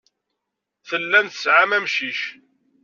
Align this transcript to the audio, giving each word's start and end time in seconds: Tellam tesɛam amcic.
Tellam 0.87 1.27
tesɛam 1.27 1.71
amcic. 1.77 2.21